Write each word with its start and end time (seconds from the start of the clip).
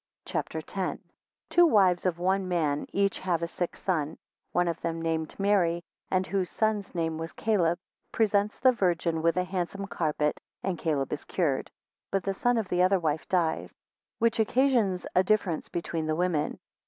CHAPTER 0.25 0.57
X. 0.57 0.75
1 0.75 0.99
Two 1.51 1.65
wives 1.67 2.07
of 2.07 2.17
one 2.17 2.47
man, 2.47 2.87
each 2.91 3.19
have 3.19 3.43
a 3.43 3.47
son 3.47 3.67
sick. 3.75 3.77
2 3.77 4.17
One 4.51 4.67
of 4.67 4.81
them 4.81 4.99
named 4.99 5.35
Mary, 5.37 5.83
and 6.09 6.25
whose 6.25 6.49
son's 6.49 6.95
name 6.95 7.19
was 7.19 7.33
Caleb, 7.33 7.77
presents 8.11 8.57
the 8.59 8.71
Virgin 8.71 9.21
with 9.21 9.37
a 9.37 9.43
handsome 9.43 9.85
carpet, 9.85 10.39
and 10.63 10.79
Caleb 10.79 11.13
is 11.13 11.23
cured; 11.25 11.69
but 12.09 12.23
the 12.23 12.33
son 12.33 12.57
of 12.57 12.67
the 12.67 12.81
other 12.81 12.99
wife 12.99 13.29
dies, 13.29 13.73
4 14.17 14.17
which 14.17 14.39
occasions 14.39 15.05
a 15.13 15.21
difference 15.23 15.69
between 15.69 16.07
the 16.07 16.15
women. 16.15 16.57